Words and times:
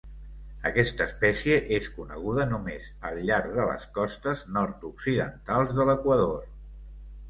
Aquesta 0.69 1.05
espècie 1.11 1.59
és 1.77 1.91
coneguda 1.99 2.47
només 2.55 2.89
al 3.11 3.21
llarg 3.31 3.55
de 3.61 3.69
les 3.75 3.89
costes 4.01 4.45
nord-occidentals 4.59 5.81
de 5.81 5.91
l'Equador. 5.93 6.39